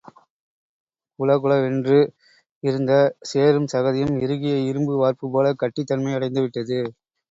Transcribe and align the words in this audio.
குழகுழவென்று 1.19 1.99
இருந்த 2.63 2.91
சேறுஞ்சகதியும் 3.31 4.15
இறுகிய 4.23 4.55
இரும்பு 4.69 4.95
வார்ப்புப்போல 5.01 5.53
கட்டித் 5.55 5.91
தன்மையடைந்து 5.91 6.41
விட்டது. 6.41 6.79